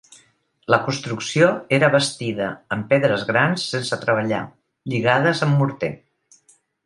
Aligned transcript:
La 0.73 0.77
construcció 0.85 1.49
era 1.77 1.89
bastida 1.95 2.47
en 2.77 2.81
pedres 2.95 3.25
grans 3.29 3.67
sense 3.75 4.01
treballar 4.07 4.41
lligades 4.95 5.45
amb 5.49 5.61
morter. 5.63 5.91